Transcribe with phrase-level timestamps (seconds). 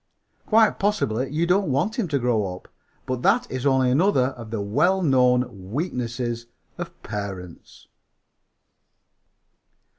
[0.47, 2.67] Quite possibly you don't want him to grow up;
[3.05, 6.47] but that is only another of the well known weaknesses
[6.79, 7.87] of parents!"